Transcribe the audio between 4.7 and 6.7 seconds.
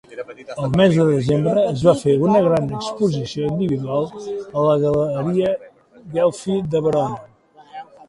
la Galleria Ghelfi